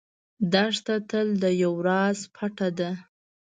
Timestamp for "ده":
2.79-2.91